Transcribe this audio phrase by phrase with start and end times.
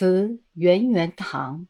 [0.00, 1.66] 词圆圆堂，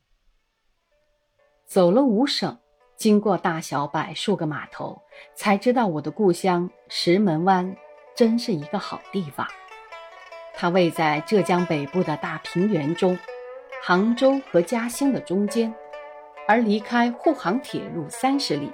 [1.67, 2.61] 走了五省，
[2.97, 5.03] 经过大小百数个码头，
[5.35, 7.77] 才知道我的故乡石门湾
[8.15, 9.45] 真是一个好地方。
[10.55, 13.19] 它位在浙江北部的大平原中，
[13.83, 15.75] 杭州和嘉兴的中间，
[16.47, 18.71] 而离开沪杭铁路三十里。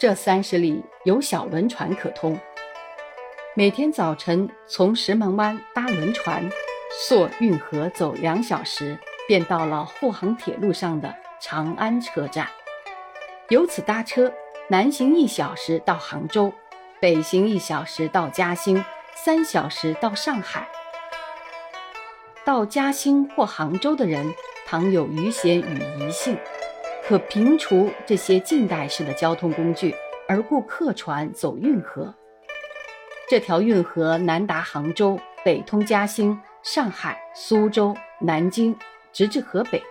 [0.00, 2.36] 这三十里有小轮船可通，
[3.54, 6.42] 每天早晨从石门湾搭轮船。
[6.94, 12.46] 溯运河走两小时，便到了沪杭铁路上的长安车站。
[13.48, 14.32] 由此搭车，
[14.68, 16.52] 南行一小时到杭州，
[17.00, 20.68] 北行一小时到嘉兴，三小时到上海。
[22.44, 24.32] 到嘉兴或杭州的人，
[24.66, 26.36] 倘有余闲与宜兴，
[27.04, 29.94] 可平除这些近代式的交通工具，
[30.28, 32.14] 而雇客船走运河。
[33.28, 36.38] 这条运河南达杭州，北通嘉兴。
[36.62, 38.78] 上海、苏州、南京，
[39.12, 39.82] 直至河北，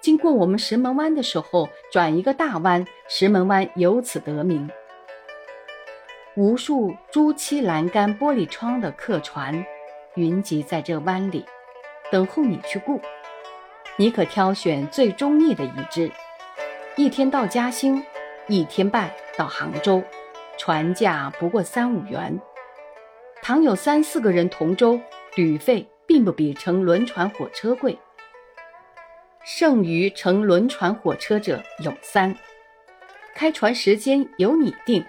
[0.00, 4.70] 经过我们石门湾的时候，转一个大弯，石门湾由此得名。
[6.36, 9.66] 无数朱漆栏杆、玻璃窗的客船，
[10.14, 11.44] 云集在这湾里，
[12.12, 13.00] 等候你去雇。
[13.96, 16.08] 你可挑选最中意的一只，
[16.94, 18.00] 一天到嘉兴，
[18.46, 20.04] 一天半到杭州，
[20.56, 22.40] 船价不过三五元。
[23.42, 25.00] 倘有三四个人同舟。
[25.36, 27.98] 旅费并不比乘轮船、火车贵。
[29.44, 32.36] 剩余乘轮船、火车者有三，
[33.34, 35.04] 开船时间由你定，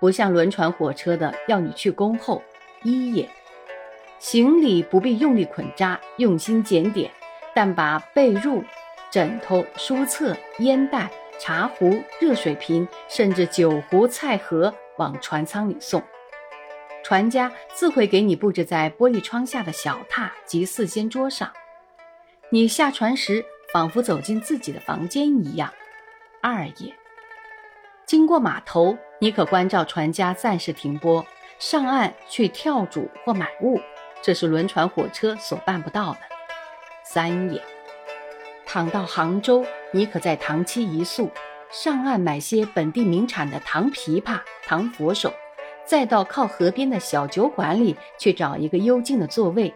[0.00, 2.42] 不像轮船、火车的要你去恭候。
[2.82, 3.28] 一也，
[4.18, 7.10] 行李不必用力捆扎，用心检点，
[7.54, 8.62] 但把被褥、
[9.10, 16.02] 枕头、书册、烟袋、茶壶、热水瓶，甚至酒壶、菜盒往船舱里送。
[17.04, 21.52] 船家自会给你布置在玻璃窗下的小榻及四仙桌上，
[22.48, 25.70] 你下船时仿佛走进自己的房间一样。
[26.40, 26.94] 二也，
[28.06, 31.26] 经过码头，你可关照船家暂时停泊，
[31.58, 33.78] 上岸去跳主或买物，
[34.22, 36.20] 这是轮船、火车所办不到的。
[37.04, 37.62] 三也，
[38.64, 39.62] 倘到杭州，
[39.92, 41.30] 你可在塘栖一宿，
[41.70, 45.30] 上岸买些本地名产的糖枇杷、糖佛手。
[45.86, 49.72] 再到靠河边的小酒馆里去找一个幽静的座位，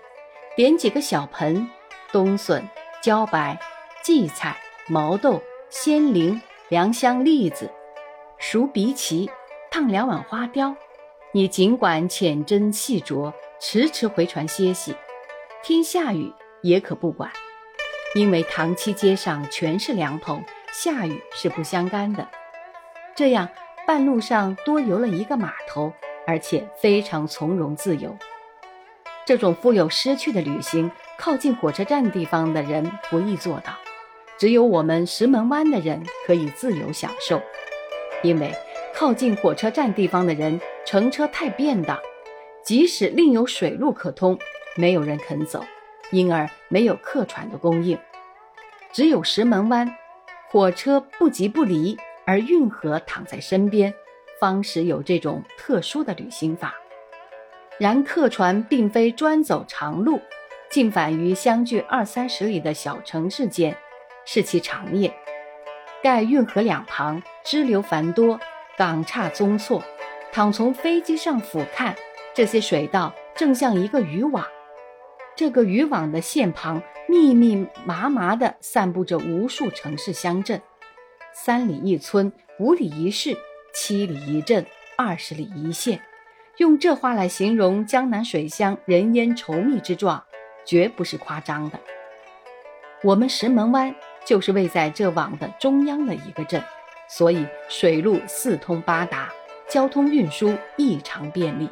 [0.57, 1.69] 点几个小盆，
[2.11, 2.67] 冬笋、
[3.03, 3.59] 茭白、
[4.03, 4.57] 荠菜、
[4.89, 7.71] 毛豆、鲜菱、良香、栗子，
[8.39, 9.29] 熟荸荠，
[9.71, 10.75] 烫两碗花雕。
[11.33, 14.97] 你尽管浅斟细酌，迟迟回船歇息。
[15.63, 16.33] 天下雨
[16.63, 17.31] 也可不管，
[18.15, 20.43] 因为塘栖街上全是凉棚，
[20.73, 22.27] 下雨是不相干的。
[23.15, 23.47] 这样。
[23.89, 25.91] 半路上多游了一个码头，
[26.27, 28.15] 而且非常从容自由。
[29.25, 33.73] 这种富有诗趣的旅行，靠近火车站地方的人不易做到，
[34.37, 37.41] 只有我们石门湾的人可以自由享受。
[38.23, 38.55] 因为
[38.95, 41.99] 靠近火车站地方的人乘车太便当，
[42.63, 44.39] 即使另有水路可通，
[44.77, 45.65] 没有人肯走，
[46.11, 47.99] 因而没有客船的供应。
[48.93, 49.97] 只有石门湾，
[50.51, 51.97] 火车不急不离。
[52.29, 53.95] 而运河躺在身边，
[54.39, 56.75] 方使有这种特殊的旅行法。
[57.79, 60.21] 然客船并非专走长路，
[60.69, 63.75] 进返于相距二三十里的小城市间，
[64.27, 65.11] 是其长业。
[66.03, 68.39] 盖运河两旁支流繁多，
[68.77, 69.83] 港岔综错。
[70.31, 71.95] 倘从飞机上俯瞰，
[72.35, 74.45] 这些水道正像一个渔网。
[75.35, 80.61] 这个渔网的线旁，密密麻麻地散布着无数城市乡镇。
[81.41, 83.39] 三里一村，五里一市，
[83.73, 84.67] 七里一镇，
[84.97, 86.01] 二十里一县，
[86.57, 90.25] 用这话来形容江南水乡人烟稠密之状，
[90.65, 91.79] 绝不是夸张的。
[93.05, 93.95] 我们石门湾
[94.25, 96.61] 就是位在这网的中央的一个镇，
[97.09, 99.33] 所以水路四通八达，
[99.69, 101.71] 交通运输异常便利。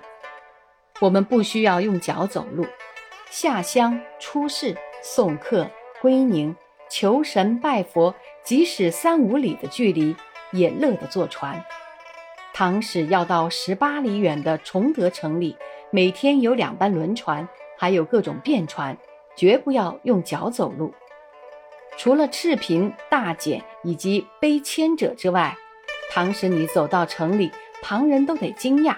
[1.01, 2.65] 我们不需要用脚走路，
[3.31, 5.69] 下乡、出市、送客、
[6.01, 6.55] 归宁。
[6.89, 8.15] 求神拜佛，
[8.47, 10.15] 即使三五里的距离，
[10.53, 11.63] 也乐得坐船。
[12.55, 15.57] 唐使要到十八里远的崇德城里，
[15.91, 17.47] 每天有两班轮船，
[17.77, 18.97] 还有各种便船，
[19.37, 20.95] 绝不要用脚走路。
[21.97, 25.57] 除了赤贫、大俭以及背牵者之外，
[26.13, 27.51] 唐使你走到城里，
[27.83, 28.95] 旁人都得惊讶，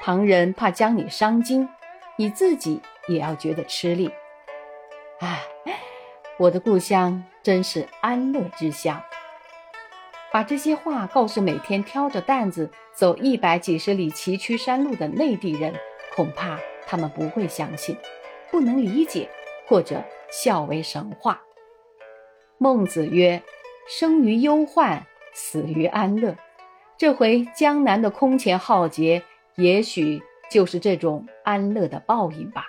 [0.00, 1.68] 旁人怕将你伤筋，
[2.16, 4.10] 你自己也要觉得吃力。
[5.20, 5.40] 唉。
[6.38, 9.02] 我的故乡真是安乐之乡。
[10.32, 15.74] 把这些话告诉每天挑着担子走一百几十里崎岖山路的内地人，
[16.14, 17.96] 恐怕他们不会相信，
[18.50, 19.28] 不能理解，
[19.66, 21.42] 或者笑为神话。
[22.56, 23.42] 孟子曰
[23.86, 25.04] ：“生于忧患，
[25.34, 26.36] 死于安乐。”
[26.96, 29.22] 这回江南的空前浩劫，
[29.56, 32.68] 也许就是这种安乐的报应吧。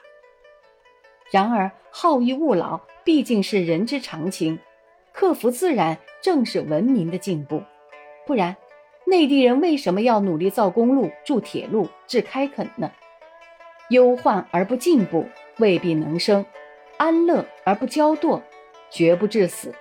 [1.31, 4.60] 然而，好逸恶劳毕竟是人之常情，
[5.12, 7.64] 克服自然正是文明的进步。
[8.25, 8.56] 不然，
[9.06, 12.92] 内地人为什么要努力造公路、筑铁路、治开垦呢？
[13.90, 15.25] 忧患而不进步，
[15.58, 16.44] 未必能生；
[16.98, 18.42] 安乐而不骄惰，
[18.90, 19.74] 绝不致死。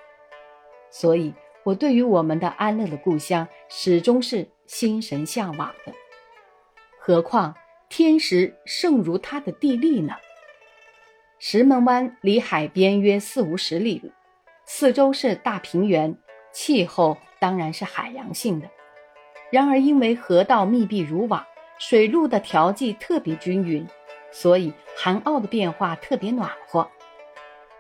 [0.91, 1.33] 所以，
[1.65, 5.93] 我对于我们的安乐的故乡，始终是心神向往的。
[6.99, 7.55] 何况
[7.89, 10.15] 天时胜如他的地利呢？
[11.45, 14.13] 石门湾离海边约四五十里，
[14.65, 16.17] 四周是大平原，
[16.53, 18.71] 气候当然是海洋性的。
[19.51, 21.45] 然而，因为河道密闭如网，
[21.81, 23.85] 水陆的调剂特别均匀，
[24.31, 26.89] 所以寒澳的变化特别暖和。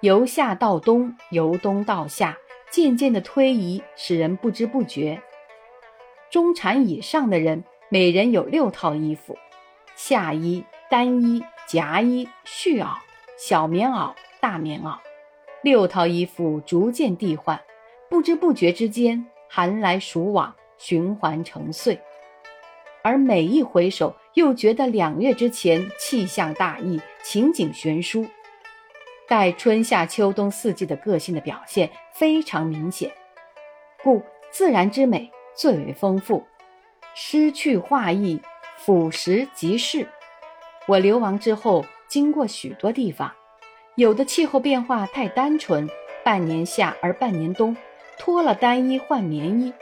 [0.00, 2.36] 由夏到冬，由冬到夏。
[2.68, 5.22] 渐渐的推移，使人不知不觉。
[6.30, 9.38] 中产以上的人，每人有六套衣服：
[9.94, 12.96] 夏衣、单衣、夹衣、絮袄、
[13.44, 14.96] 小棉袄、大棉袄。
[15.64, 17.60] 六套衣服逐渐递换，
[18.08, 22.00] 不知不觉之间，寒来暑往，循环成岁。
[23.02, 28.24] 而每一回首，又觉得两月之前气象大异，情景悬殊。
[29.26, 33.10] 待春夏秋冬四季的个性的表现非常明显，
[34.04, 34.22] 故
[34.52, 36.46] 自然之美最为丰富。
[37.16, 38.40] 诗趣画意，
[38.76, 40.06] 俯拾即是。
[40.86, 43.32] 我流亡之后，经过许多地方，
[43.94, 45.88] 有的气候变化太单纯，
[46.22, 47.74] 半年夏而半年冬，
[48.18, 49.72] 脱了单衣换棉衣；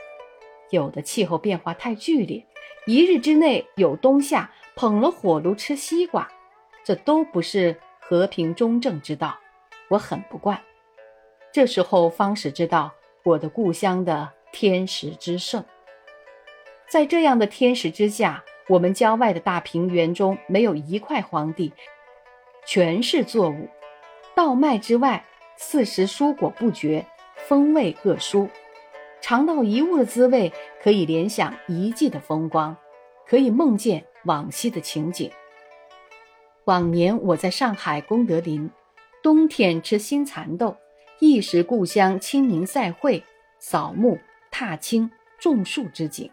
[0.69, 2.45] 有的气候变化太剧烈，
[2.87, 6.25] 一日之内有冬夏，捧了火炉吃西瓜，
[6.85, 9.37] 这都不是和平中正之道。
[9.89, 10.57] 我很不惯，
[11.51, 12.93] 这时候方始知道
[13.25, 15.61] 我的故乡的天时之盛。
[16.87, 21.73] 在这样的天时之下，我们郊外的大平原中没有一块荒地，
[22.65, 23.67] 全是作物，
[24.35, 25.25] 稻麦之外，
[25.57, 27.05] 四时蔬果不绝，
[27.47, 28.49] 风味各殊。
[29.21, 32.75] 尝到一物的滋味，可以联想一季的风光，
[33.27, 35.31] 可以梦见往昔的情景。
[36.65, 38.69] 往年我在上海功德林。
[39.23, 40.75] 冬天吃新蚕豆，
[41.19, 43.23] 忆时故乡清明赛会、
[43.59, 44.17] 扫墓、
[44.49, 46.31] 踏青、种树之景，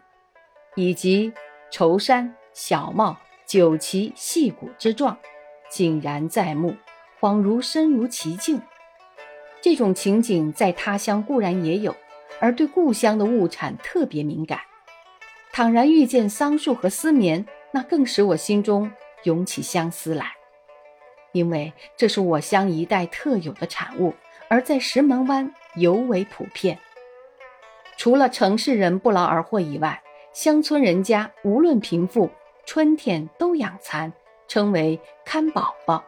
[0.75, 1.31] 以及
[1.69, 3.15] 愁山、小帽、
[3.45, 5.15] 酒旗、戏鼓之状，
[5.69, 6.75] 景然在目，
[7.19, 8.61] 恍如身如其境。
[9.61, 11.95] 这种情景在他乡固然也有，
[12.39, 14.59] 而对故乡的物产特别敏感。
[15.51, 18.89] 倘然遇见桑树和丝棉，那更使我心中
[19.23, 20.31] 涌起相思来。
[21.31, 24.13] 因为这是我乡一带特有的产物，
[24.47, 26.79] 而在石门湾尤为普遍。
[27.97, 30.01] 除了城市人不劳而获以外，
[30.31, 32.29] 乡村人家无论贫富，
[32.65, 34.13] 春天都养蚕，
[34.49, 36.03] 称为看宝宝。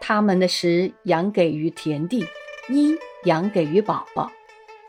[0.00, 2.24] 他们的食养给于田地，
[2.68, 4.30] 衣养给于宝宝，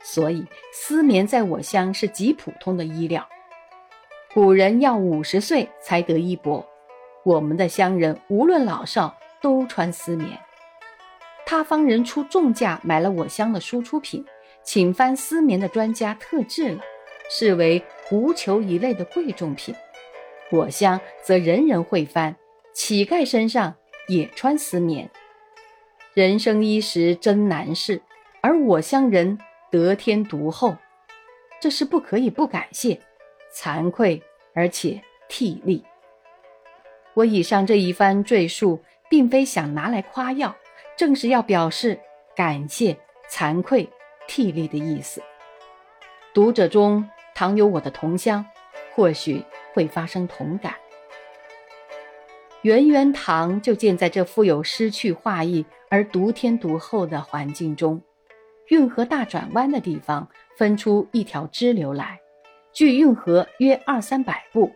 [0.02, 3.28] 所以丝棉在我乡是极普通的衣料。
[4.34, 6.64] 古人要五十岁才得衣帛。
[7.24, 10.40] 我们的乡人无论老少都穿丝棉，
[11.46, 14.24] 他方人出重价买了我乡的输出品，
[14.64, 16.82] 请翻丝棉的专家特制了，
[17.30, 19.74] 视为狐裘一类的贵重品。
[20.50, 22.36] 我乡则人人会翻，
[22.74, 23.76] 乞丐身上
[24.08, 25.10] 也穿丝棉。
[26.14, 28.02] 人生衣食真难事，
[28.42, 29.38] 而我乡人
[29.70, 30.78] 得天独厚，
[31.62, 33.00] 这是不可以不感谢，
[33.54, 34.24] 惭愧
[34.54, 35.84] 而且涕力。
[37.14, 40.56] 我以上这一番赘述，并非想拿来夸耀，
[40.96, 42.00] 正是要表示
[42.36, 42.98] 感谢、
[43.30, 43.90] 惭愧、
[44.28, 45.22] 涕力的意思。
[46.34, 48.46] 读者中倘有我的同乡，
[48.96, 49.44] 或许
[49.78, 50.74] 会发生同感。
[52.64, 58.02] 圆圆堂就建在这富有诗趣画意而独天独厚的环境中，
[58.70, 62.20] 运河大转弯的地方分出一条支流来，
[62.74, 64.74] 距运河约二三百步。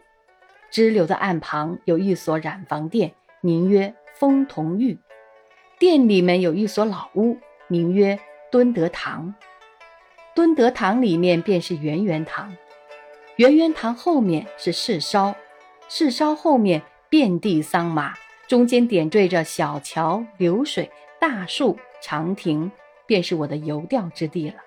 [0.70, 5.00] 支流的岸旁有一所染坊店，名曰风同玉。
[5.79, 8.20] 店里面有一所老屋，名曰
[8.51, 9.34] 敦德堂。
[10.36, 12.55] 敦德堂里面便是圆圆堂。
[13.41, 15.33] 圆圆堂后面是市烧，
[15.89, 16.79] 市烧后面
[17.10, 18.13] 遍地桑麻，
[18.48, 22.71] 中间点缀着小桥流水、大树长亭，
[23.07, 24.57] 便是我的游钓之地了。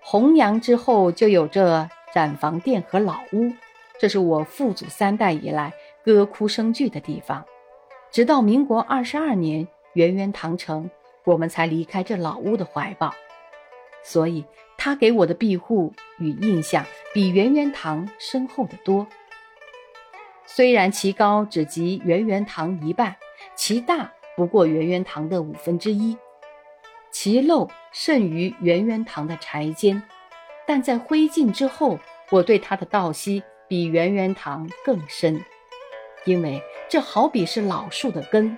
[0.00, 3.52] 弘扬之后就有这染坊店和老屋。
[4.00, 5.72] 这是我父祖三代以来
[6.04, 7.44] 歌哭声聚的地方，
[8.10, 10.90] 直到民国二十二年圆圆堂成，
[11.22, 13.14] 我们才离开这老屋的怀抱。
[14.08, 14.44] 所以，
[14.78, 19.04] 他给我的庇护与印象比圆圆堂深厚得多。
[20.46, 23.16] 虽然其高只及圆圆堂一半，
[23.56, 26.16] 其大不过圆圆堂的五分之一，
[27.10, 30.00] 其漏甚于圆圆堂的柴间，
[30.68, 31.98] 但在灰烬之后，
[32.30, 35.44] 我对他的道悉比圆圆堂更深，
[36.24, 38.56] 因为这好比是老树的根，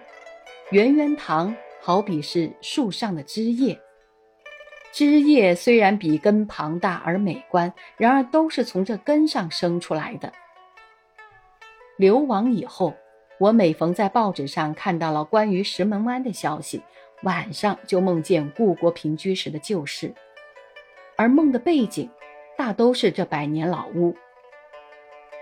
[0.72, 3.80] 圆圆堂好比是树上的枝叶。
[4.98, 10.32] 枝叶虽然比根庞大而美观，然而都是从这根上生出来的。
[11.96, 12.94] 流亡以后，
[13.38, 16.82] 我每逢在报纸上看到了关于石门湾的消息，
[17.22, 20.12] 晚上就梦见故国平居时的旧事，
[21.16, 22.10] 而梦的背景
[22.56, 24.16] 大都是这百年老屋。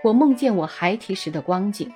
[0.03, 1.91] 我梦见我孩提时的光景：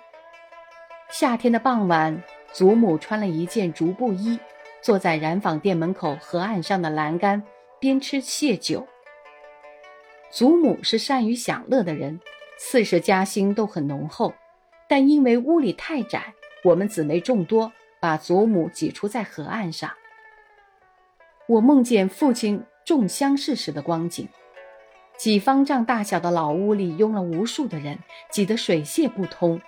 [1.12, 4.40] 夏天的傍晚，祖母穿了一件竹布衣。
[4.82, 7.44] 坐在染坊店门口河岸上的栏杆
[7.80, 8.88] 边吃蟹酒。
[10.32, 12.20] 祖母是善于享乐的人，
[12.58, 14.34] 四世家兴都很浓厚，
[14.88, 16.34] 但因为屋里太窄，
[16.64, 19.92] 我们姊妹众多，把祖母挤出在河岸上。
[21.48, 24.28] 我梦见父亲种香事时的光景，
[25.18, 28.00] 几方丈大小的老屋里拥了无数的人，
[28.32, 29.62] 挤得水泄不通。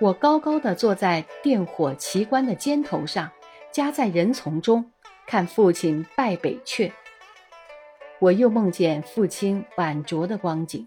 [0.00, 3.30] 我高高的坐在电火奇观的肩头上。
[3.72, 4.90] 夹在人丛中，
[5.26, 6.90] 看父亲拜北阙。
[8.18, 10.86] 我又梦见父亲晚酌的光景。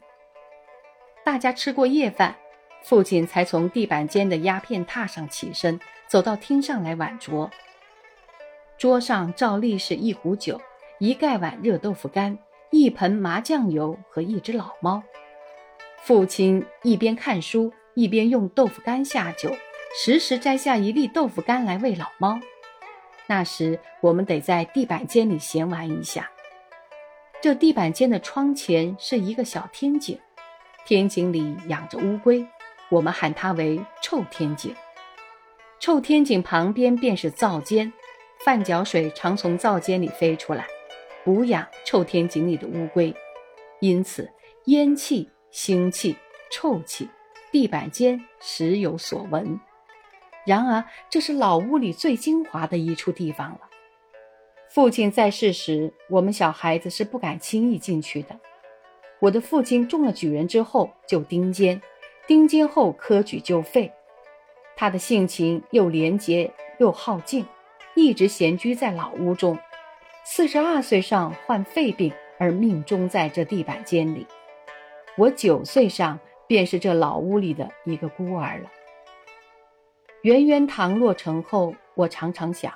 [1.23, 2.35] 大家吃过夜饭，
[2.83, 7.49] 父亲才从地板间的鸦片榻上起身，走到厅上来晚酌。
[8.77, 10.59] 桌上照例是一壶酒、
[10.99, 12.37] 一盖碗热豆腐干、
[12.69, 15.01] 一盆麻酱油和一只老猫。
[16.01, 19.55] 父亲一边看书，一边用豆腐干下酒，
[20.03, 22.37] 时时摘下一粒豆腐干来喂老猫。
[23.27, 26.29] 那时我们得在地板间里闲玩一下。
[27.41, 30.17] 这地板间的窗前是一个小天井，
[30.85, 32.45] 天井里养着乌龟，
[32.89, 34.73] 我们喊它为臭天井。
[35.79, 37.91] 臭天井旁边便是灶间，
[38.45, 40.65] 饭脚水常从灶间里飞出来，
[41.25, 43.13] 补养臭天井里的乌龟。
[43.81, 44.31] 因此
[44.65, 46.15] 烟气、腥气、
[46.49, 47.09] 臭气，
[47.51, 49.59] 地板间时有所闻。
[50.45, 53.59] 然而，这是老屋里最精华的一处地方了。
[54.69, 58.39] 父亲在世时，我们小孩子是不敢轻易进去的。
[59.19, 61.81] 我的父亲中了举人之后就丁监，
[62.27, 63.91] 丁监后科举就废。
[64.75, 67.45] 他的性情又廉洁又好静，
[67.95, 69.57] 一直闲居在老屋中。
[70.25, 74.25] 四十二岁上患肺病而命终在这地板间里。
[75.15, 78.69] 我九岁上便是这老屋里的一个孤儿了。
[80.23, 82.73] 圆圆堂落成后，我常常想，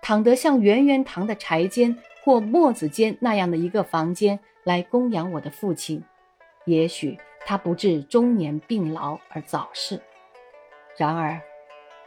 [0.00, 1.94] 倘得像圆圆堂的柴间
[2.24, 6.02] 或墨子间那样的一个房间来供养我的父亲，
[6.64, 10.00] 也许他不至中年病老而早逝。
[10.96, 11.38] 然而，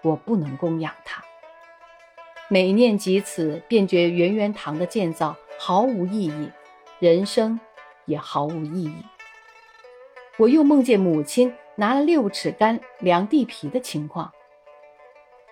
[0.02, 1.24] 我不能供养他。
[2.48, 6.50] 每念及此，便觉圆圆堂的建造毫无意义，
[6.98, 7.60] 人生
[8.06, 8.96] 也毫无意义。
[10.38, 14.34] 我又梦见母亲拿了六尺杆量地皮的情况。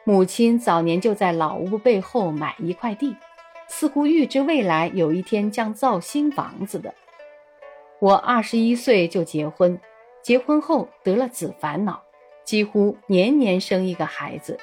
[0.04, 3.16] 母亲早年就在老屋背后买一块地，
[3.68, 6.94] 似乎预知未来有一天将造新房子的。
[8.00, 9.80] 我二十一岁就结婚，
[10.24, 12.02] 结婚后得了子烦恼，
[12.44, 14.58] 几乎年年生一个孩子，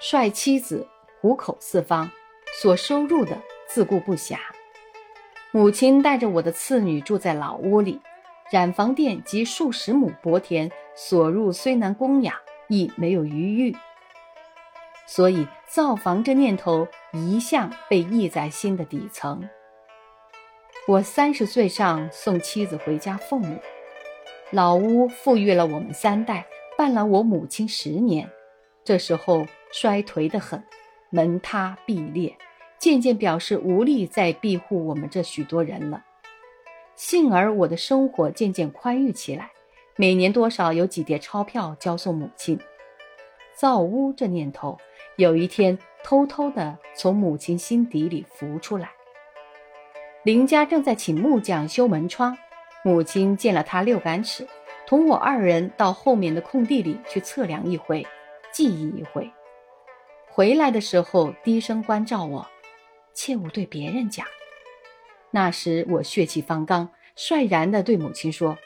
[0.00, 0.84] 率妻子
[1.20, 2.10] 糊口四方，
[2.60, 3.38] 所收入的
[3.68, 4.38] 自顾不暇。
[5.52, 8.00] 母亲带着我的次女住在老屋里，
[8.50, 12.34] 染房店及数十亩薄田所入虽难供养，
[12.66, 13.76] 亦没有余裕。
[15.08, 19.48] 所以造房这念头一向被抑在心的底层。
[20.86, 23.58] 我三十岁上送妻子回家奉母，
[24.50, 26.46] 老屋富裕了我们三代，
[26.76, 28.30] 伴了我母亲十年。
[28.84, 30.62] 这时候衰颓得很，
[31.08, 32.36] 门塌壁裂，
[32.78, 36.04] 渐渐表示无力再庇护我们这许多人了。
[36.96, 39.50] 幸而我的生活渐渐宽裕起来，
[39.96, 42.60] 每年多少有几叠钞票交送母亲。
[43.54, 44.78] 造屋这念头。
[45.18, 48.92] 有一天，偷偷地从母亲心底里浮出来。
[50.22, 52.38] 林家正在请木匠修门窗，
[52.84, 54.46] 母亲见了他六杆尺，
[54.86, 58.06] 同我二人到后面的空地里去测量一回，
[58.52, 59.28] 记忆一回。
[60.28, 62.46] 回来的时候，低声关照我，
[63.12, 64.24] 切勿对别人讲。
[65.32, 68.56] 那时我血气方刚，率然地对母亲说：“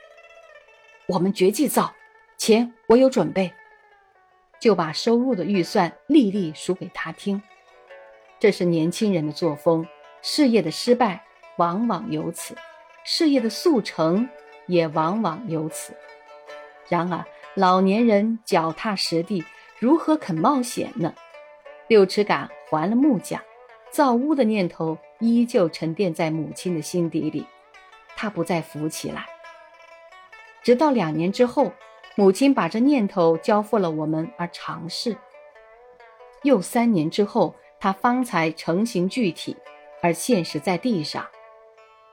[1.09, 1.95] 我们绝技造，
[2.37, 3.51] 钱我有准备。”
[4.63, 7.43] 就把收入的预算历历数给他听，
[8.39, 9.85] 这是年轻人的作风。
[10.23, 11.25] 事业的失败
[11.57, 12.55] 往往由此，
[13.05, 14.29] 事业的速成
[14.69, 15.93] 也往往由此。
[16.89, 17.27] 然而，
[17.57, 19.45] 老年人脚踏实地，
[19.81, 21.13] 如何肯冒险呢？
[21.89, 23.43] 六尺杆还了木匠，
[23.91, 27.45] 造屋的念头依旧沉淀在母亲的心底里，
[28.15, 29.27] 他不再浮起来。
[30.63, 31.73] 直到两年之后，
[32.15, 35.17] 母亲把这念头交付了我们而尝试。
[36.43, 39.57] 又三年之后，他方才成型具体。
[40.05, 41.25] 而现实在地上，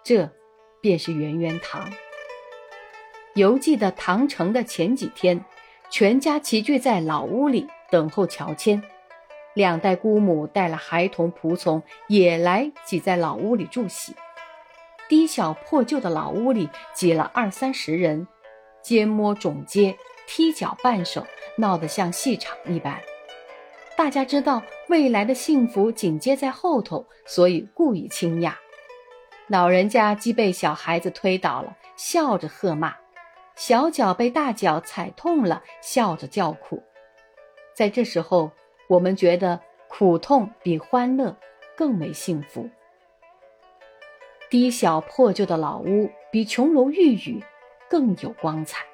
[0.04, 0.30] 这
[0.80, 1.92] 便是圆圆堂。
[3.34, 5.44] 犹记得唐城的前几天，
[5.90, 8.84] 全家齐聚在老屋里等候乔迁，
[9.56, 14.14] 两代姑母带了孩童仆从也来挤在老屋里住喜。
[15.08, 18.28] 低小破旧的老屋里挤了二三十人，
[18.82, 19.96] 肩摸踵接，
[20.28, 21.26] 踢脚绊手，
[21.58, 23.00] 闹得像戏场一般。
[23.98, 28.58] 大家知道未来的幸福紧接在后头，所以故意轻压。
[29.48, 32.92] 老人家既被小孩子推倒了，笑着喝骂；
[33.56, 36.82] 小脚被大脚踩痛了，笑着叫苦。
[37.76, 38.52] 在这时候，
[38.88, 41.36] 我们觉得苦痛比欢乐
[41.76, 42.70] 更为幸福。
[44.50, 47.44] 低小破旧的老屋比琼楼玉宇
[47.90, 48.86] 更有光彩。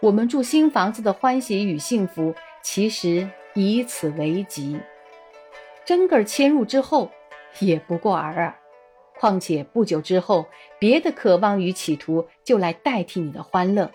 [0.00, 3.28] 我们住新房子的欢喜与幸福，其实。
[3.56, 4.80] 以此为吉，
[5.84, 7.08] 真个迁入之后，
[7.60, 8.52] 也不过尔尔。
[9.16, 10.46] 况且不久之后，
[10.80, 13.92] 别的渴望与企图就来代替你的欢乐。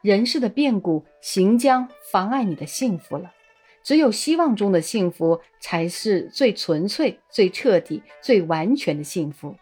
[0.00, 3.34] 人世的变故行将妨碍你的幸福了。
[3.82, 9.54] 只有希望中的幸福，才是最纯粹、最彻底、最完全的幸福。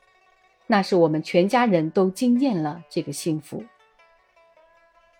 [0.66, 3.64] 那是我们全家人都惊艳了这个幸福。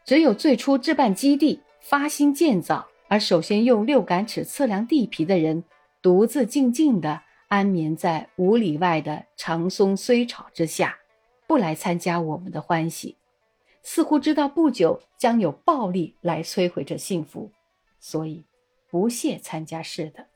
[0.05, 2.89] 只有最初置办基地，发心建造。
[3.07, 5.63] 而首先用六杆尺测量地皮的人，
[6.01, 10.99] 独自静静地安眠在五里外的长松衰草之下，
[11.47, 13.17] 不来参加我们的欢喜，
[13.83, 17.51] 似乎知道不久将有暴力来摧毁这幸福，
[18.01, 18.45] 所以
[18.91, 20.27] 不屑参加似的。